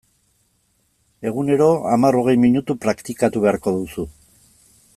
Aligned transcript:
Egunero 1.31 1.67
hamar-hogei 1.91 2.35
minutu 2.47 2.77
praktikatu 2.87 3.45
beharko 3.45 3.75
duzu. 3.77 4.07